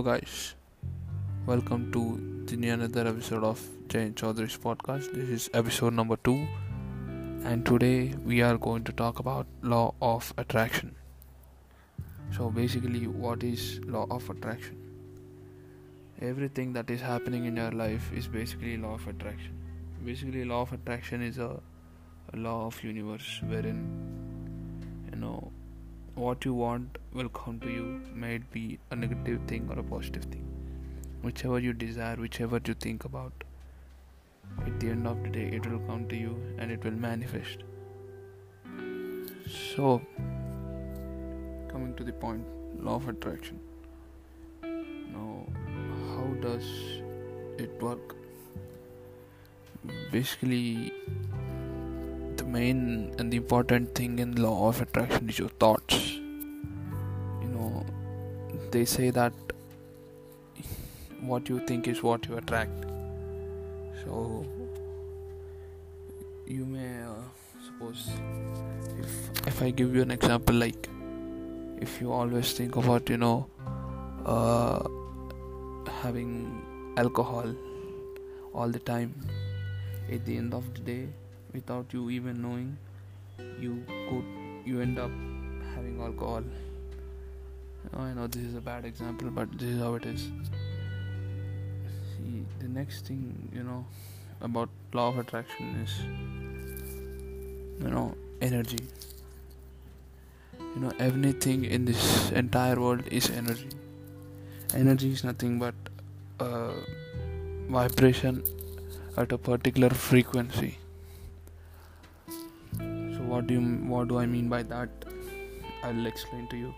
[0.00, 0.54] Hello, guys.
[1.44, 2.02] Welcome to
[2.46, 5.12] the another episode of Jain Chaudhary's podcast.
[5.12, 6.48] This is episode number two,
[7.44, 10.94] and today we are going to talk about law of attraction.
[12.34, 14.78] So, basically, what is law of attraction?
[16.22, 19.52] Everything that is happening in your life is basically law of attraction.
[20.02, 21.50] Basically, law of attraction is a,
[22.32, 23.84] a law of universe wherein
[25.12, 25.52] you know
[26.14, 29.82] what you want will come to you, may it be a negative thing or a
[29.82, 30.46] positive thing.
[31.22, 33.32] Whichever you desire, whichever you think about,
[34.66, 37.64] at the end of the day, it will come to you and it will manifest.
[39.76, 40.00] So,
[41.68, 42.44] coming to the point,
[42.82, 43.58] law of attraction.
[44.62, 45.46] Now,
[46.14, 46.64] how does
[47.58, 48.14] it work?
[50.12, 50.92] Basically,
[52.36, 56.19] the main and the important thing in law of attraction is your thoughts
[58.70, 59.32] they say that
[61.20, 62.84] what you think is what you attract.
[64.04, 64.46] So
[66.46, 67.14] you may uh,
[67.64, 68.08] suppose
[68.98, 70.88] if if i give you an example like
[71.80, 73.46] if you always think about you know
[74.26, 74.80] uh,
[76.02, 76.32] having
[76.96, 77.54] alcohol
[78.52, 79.14] all the time
[80.10, 81.08] at the end of the day
[81.52, 82.76] without you even knowing
[83.60, 84.24] you could
[84.64, 85.10] you end up
[85.74, 86.42] having alcohol.
[86.42, 86.69] Oh,
[87.94, 90.30] Oh, I know this is a bad example, but this is how it is.
[92.12, 93.84] See, the next thing you know
[94.40, 95.92] about law of attraction is
[97.82, 98.78] you know energy.
[100.58, 103.70] You know everything in this entire world is energy.
[104.74, 105.74] Energy is nothing but
[106.38, 106.72] a
[107.68, 108.44] vibration
[109.16, 110.78] at a particular frequency.
[112.78, 113.62] So what do you
[113.94, 114.88] what do I mean by that?
[115.82, 116.72] I'll explain to you.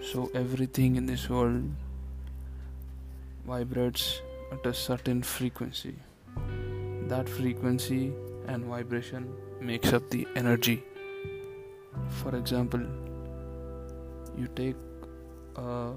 [0.00, 1.64] So everything in this world
[3.46, 4.20] vibrates
[4.52, 5.94] at a certain frequency.
[7.08, 8.12] That frequency
[8.46, 9.28] and vibration
[9.60, 10.82] makes up the energy.
[12.22, 12.80] For example,
[14.36, 14.76] you take
[15.56, 15.92] uh,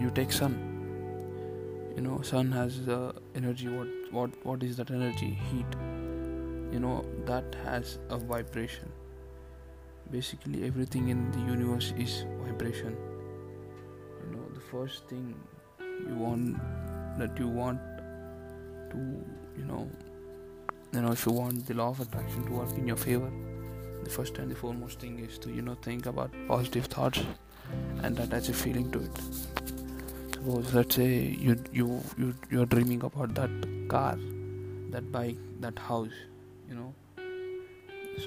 [0.00, 0.58] you take sun.
[1.94, 3.68] You know, sun has uh, energy.
[3.68, 5.38] What what what is that energy?
[5.50, 5.80] Heat.
[6.72, 8.90] You know that has a vibration
[10.10, 12.96] basically everything in the universe is vibration.
[14.22, 15.34] You know the first thing
[15.80, 16.56] you want
[17.18, 17.80] that you want
[18.90, 18.98] to
[19.58, 19.88] you know
[20.92, 23.30] you know if you want the law of attraction to work in your favor
[24.04, 27.20] the first and the foremost thing is to you know think about positive thoughts
[28.02, 29.20] and attach a feeling to it.
[30.34, 33.50] Suppose let's say you you you you're dreaming about that
[33.88, 34.16] car
[34.90, 36.20] that bike that house
[36.68, 36.94] you know.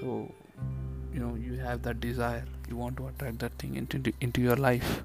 [0.00, 0.32] So
[1.12, 2.44] you know you have that desire.
[2.68, 5.02] You want to attract that thing into into your life.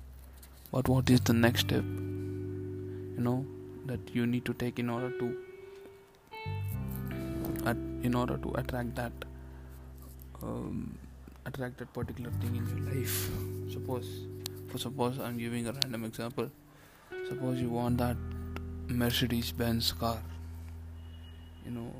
[0.72, 1.84] But what is the next step?
[1.84, 3.46] You know
[3.86, 5.38] that you need to take in order to
[7.66, 9.12] at, in order to attract that
[10.42, 10.98] um,
[11.46, 13.30] attract that particular thing in your life.
[13.72, 14.10] Suppose
[14.68, 16.50] for suppose i'm giving a random example.
[17.30, 18.18] Suppose you want that
[18.88, 20.18] mercedes benz car.
[21.66, 21.92] You know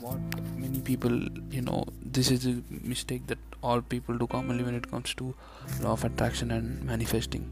[0.00, 0.18] what
[0.56, 1.12] many people
[1.50, 5.34] you know this is a mistake that all people do commonly when it comes to
[5.80, 7.50] law of attraction and manifesting.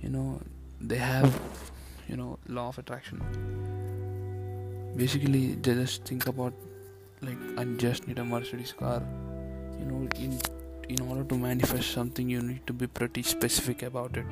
[0.00, 0.40] You know
[0.80, 1.40] they have
[2.08, 3.22] you know law of attraction.
[4.96, 6.52] Basically they just think about
[7.22, 9.02] like i just need a mercedes car.
[9.78, 10.38] You know in
[10.88, 14.26] in order to manifest something you need to be pretty specific about it.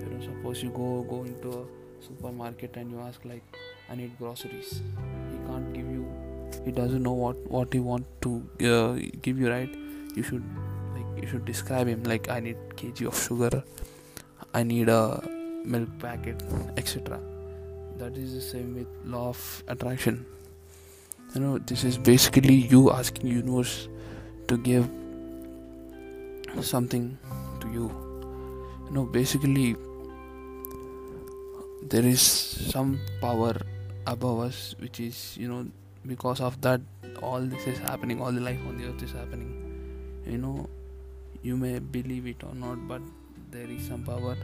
[0.00, 1.64] You know suppose you go go into a
[2.06, 3.58] supermarket and you ask like
[3.90, 4.82] i need groceries.
[5.30, 6.03] He can't give you
[6.64, 8.42] he doesn't know what what he want to
[8.72, 8.92] uh,
[9.22, 9.74] give you right?
[10.16, 10.44] You should
[10.94, 13.62] like you should describe him like i need kg of sugar
[14.54, 15.20] i need a
[15.64, 16.42] milk packet
[16.76, 17.18] etc
[17.98, 20.26] that is the same with law of attraction.
[21.34, 23.88] You know this is basically you asking universe
[24.48, 24.88] to give
[26.60, 27.18] something
[27.60, 27.86] to you.
[28.86, 29.76] You know basically
[31.82, 33.54] there is some power
[34.06, 35.66] above us which is you know
[36.06, 36.80] because of that
[37.22, 39.52] all this is happening all the life on the earth is happening.
[40.26, 40.68] You know
[41.42, 43.02] you may believe it or not but
[43.50, 44.36] there is some power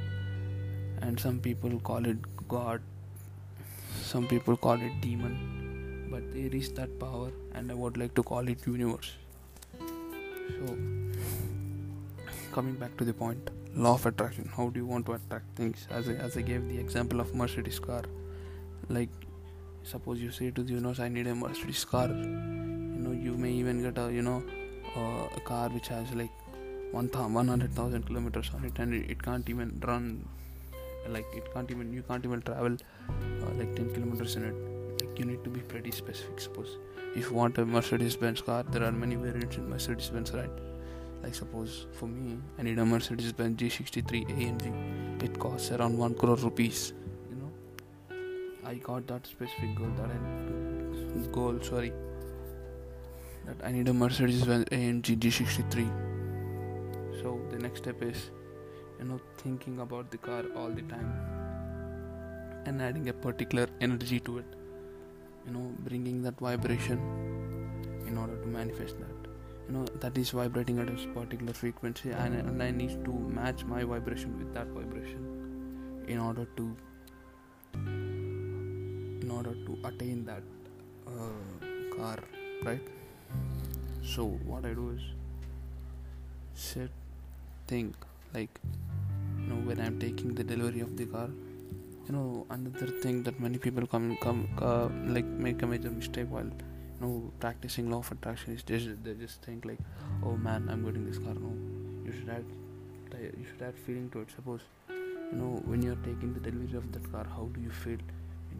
[1.03, 2.19] and some people call it
[2.49, 2.83] god.
[4.03, 8.23] Some people call it demon but there is that power and i would like to
[8.23, 9.12] call it universe.
[9.79, 10.77] So
[12.53, 14.51] coming back to the point law of attraction.
[14.57, 15.87] How do you want to attract things?
[15.91, 18.03] As I, as I gave the example of mercedes car
[18.89, 19.09] like
[19.82, 23.50] suppose you say to the universe i need a mercedes car you know you may
[23.50, 24.43] even get a you know
[24.97, 26.31] uh, a car which has like
[26.93, 30.27] 100000 kilometers on it and it, can't even run
[31.09, 32.77] like it can't even you can't even travel
[33.09, 34.55] uh, like 10 kilometers in it.
[35.00, 36.79] Like you need to be pretty specific suppose.
[37.15, 40.50] If you want a mercedes benz car there are many variants in mercedes benz right?
[41.23, 46.15] Like suppose for me i need a mercedes benz g63 amg it costs around 1
[46.15, 46.94] crore rupees
[48.70, 50.19] i got that specific goal that i
[51.37, 51.93] goal sorry.
[53.46, 55.84] That i need a mercedes amg g63
[57.20, 58.31] so the next step is
[58.99, 61.11] you know thinking about the car all the time
[62.67, 64.44] and adding a particular energy to it.
[65.46, 67.00] You know bringing that vibration
[68.06, 69.31] in order to manifest that.
[69.66, 73.64] You know that is vibrating at a particular frequency and, and i need to match
[73.64, 76.76] my vibration with that vibration in order to
[79.20, 80.43] in order to attain that
[81.06, 82.19] uh, car
[82.64, 82.87] right?
[84.02, 85.02] So what i do is
[86.55, 86.90] sit
[87.67, 87.94] think
[88.34, 88.61] like
[89.38, 91.28] you know when i'm taking the delivery of the car
[92.06, 94.40] you know another thing that many people come come
[95.17, 99.14] like make a major mistake while you know practicing law of attraction is just they
[99.14, 99.78] just think like
[100.25, 101.52] oh man i'm getting this car no.
[102.05, 102.44] You should add
[103.23, 104.28] you should add feeling to it.
[104.34, 107.99] Suppose you know when you're taking the delivery of that car how do you feel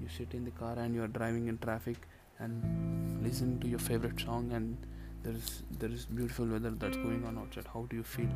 [0.02, 1.97] you sit in the car and you're driving in traffic
[2.38, 4.76] and listen to your favorite song and
[5.23, 7.67] there is there is beautiful weather that's going on outside.
[7.73, 8.29] How do you feel?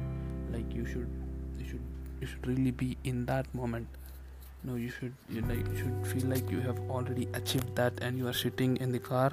[0.52, 1.08] Like you should
[1.58, 1.80] you should
[2.20, 3.88] you should really be in that moment.
[4.62, 8.28] No you should you you should feel like you have already achieved that and you
[8.28, 9.32] are sitting in the car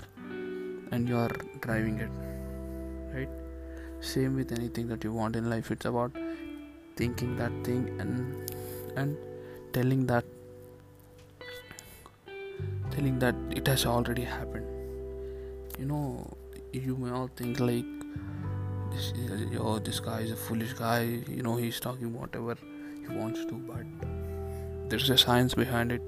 [0.92, 1.31] and you are
[1.62, 2.10] driving it
[3.13, 3.30] right?
[4.00, 5.72] Same with anything that you want in life.
[5.72, 6.12] It's about
[6.95, 8.51] thinking that thing and
[8.95, 9.18] and
[9.74, 10.25] telling that
[13.01, 14.65] telling that it has already happened.
[15.80, 16.38] You know
[16.71, 17.86] you may all think like
[18.92, 19.13] this
[19.59, 21.00] oh this guy is a foolish guy
[21.38, 22.56] you know he's talking whatever
[23.01, 26.01] he wants to but there's a science behind it.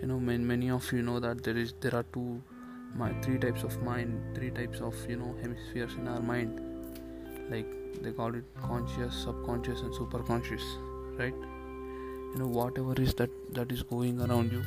[0.00, 2.40] You know many, many of you know that there is there are two
[2.94, 6.60] my three types of mind three types of you know hemispheres in our mind.
[7.50, 7.66] Like
[8.02, 10.72] they call it conscious subconscious and superconscious
[11.18, 11.34] right?
[11.34, 14.62] You know whatever is that that is going around you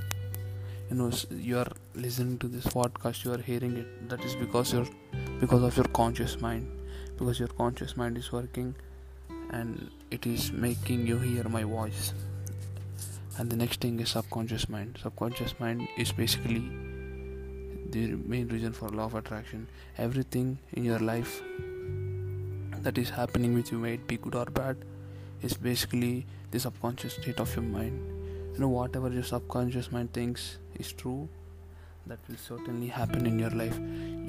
[0.89, 4.73] you know you are listening to this podcast you are hearing it that is because
[4.73, 4.87] you're
[5.39, 6.67] because of your conscious mind
[7.17, 8.73] because your conscious mind is working
[9.51, 12.13] and it is making you hear my voice.
[13.37, 14.99] And the next thing is subconscious mind.
[15.01, 16.59] Subconscious mind is basically
[17.89, 19.67] the main reason for law of attraction.
[19.97, 21.41] Everything in your life
[22.81, 24.77] that is happening with you may it be good or bad
[25.41, 28.18] is basically the subconscious state of your mind
[28.59, 31.29] you know whatever your subconscious mind thinks is true
[32.07, 33.77] that will certainly happen in your life.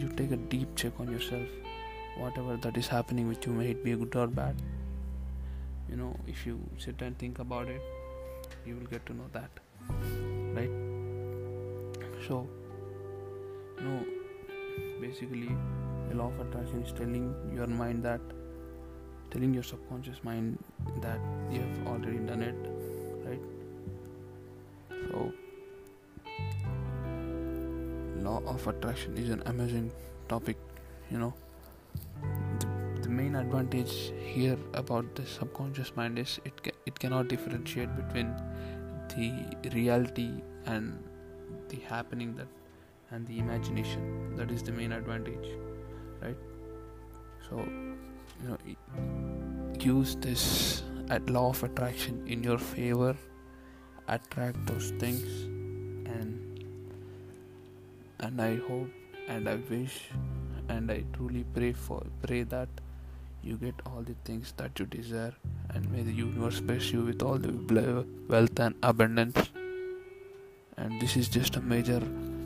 [0.00, 1.48] You take a deep check on yourself.
[2.16, 4.54] Whatever that is happening with you may it be good or bad.
[5.88, 7.82] You know if you sit and think about it
[8.64, 9.50] you will get to know that.
[10.54, 10.70] Right?
[12.28, 12.48] So
[13.78, 14.04] you know
[15.00, 15.56] basically
[16.08, 18.20] the law of attraction is telling your mind that
[19.32, 20.56] telling your subconscious mind
[21.00, 21.18] that
[21.50, 22.70] you have already done it.
[23.28, 23.59] Right
[25.10, 25.32] so
[28.22, 29.90] law of attraction is an amazing
[30.28, 30.56] topic
[31.10, 31.34] you know.
[32.60, 32.66] The,
[33.02, 38.34] the main advantage here about the subconscious mind is it ca- it cannot differentiate between
[39.08, 40.30] the reality
[40.66, 41.02] and
[41.68, 42.46] the happening that
[43.10, 44.36] and the imagination.
[44.36, 45.48] That is the main advantage
[46.22, 46.36] right?
[47.48, 48.58] So you know
[49.80, 53.16] use this at law of attraction in your favor
[54.10, 55.26] attract those things.
[56.14, 56.64] And
[58.18, 58.88] and i hope
[59.28, 59.98] and i wish
[60.68, 62.68] and i truly pray for pray that
[63.42, 65.34] you get all the things that you desire.
[65.70, 67.52] And may the universe bless you with all the
[68.28, 69.38] wealth and abundance.
[70.76, 72.00] And this is just a major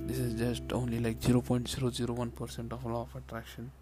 [0.06, 3.72] this is just only like 0.001% of law of attraction.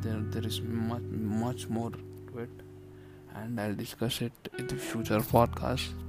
[0.00, 2.64] There there is much much more to it.
[3.34, 6.03] And i'll discuss it in the future podcast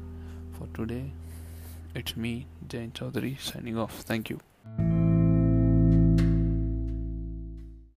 [0.57, 1.11] for today.
[1.93, 4.01] It's me Jain Chaudhary signing off.
[4.01, 4.39] Thank you